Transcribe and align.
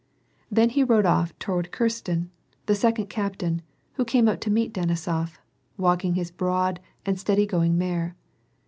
Then 0.49 0.71
he 0.71 0.83
rode 0.83 1.05
off 1.05 1.37
towai 1.37 1.61
d' 1.65 1.69
Xitsten, 1.69 2.29
the 2.65 2.73
second 2.73 3.05
captain, 3.05 3.61
who 3.93 4.03
came 4.03 4.27
up 4.27 4.39
to 4.39 4.49
meet 4.49 4.73
Dehisof, 4.73 5.37
walfahg 5.77 6.15
his 6.15 6.31
broad 6.31 6.79
and 7.05 7.19
steady 7.19 7.45
going 7.45 7.77
mare. 7.77 8.15